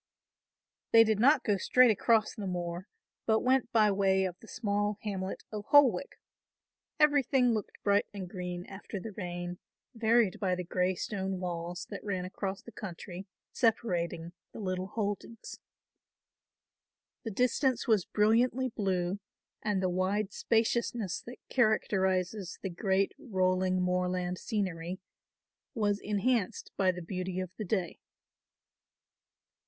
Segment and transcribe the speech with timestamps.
[0.93, 2.87] They did not go straight across the moor,
[3.27, 6.19] but went by way of the small hamlet of Holwick.
[6.99, 9.59] Everything looked bright and green after the rain,
[9.93, 15.59] varied by the grey stone walls, that ran across the country, separating the little holdings.
[17.23, 19.19] The distance was brilliantly blue
[19.61, 24.97] and the wide spaciousness that characterises the great rolling moorland scenery
[25.75, 27.99] was enhanced by the beauty of the day.